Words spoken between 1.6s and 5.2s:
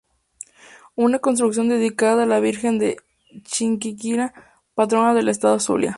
dedicada a la Virgen de Chiquinquirá, patrona